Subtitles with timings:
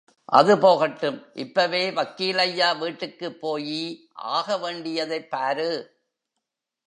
[0.25, 3.83] அது போகட்டும், இப்பவே வக்கீலையா வீட்டுக்குப் போயி
[4.23, 5.71] ஆகவேண்டி யதைப் பாரு.